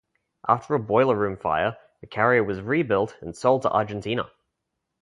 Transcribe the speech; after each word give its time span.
After 0.47 0.73
a 0.73 0.79
boiler 0.79 1.15
room 1.15 1.37
fire, 1.37 1.77
the 1.99 2.07
carrier 2.07 2.43
was 2.43 2.59
rebuilt, 2.59 3.15
and 3.21 3.37
sold 3.37 3.61
to 3.61 3.71
Argentina. 3.71 4.31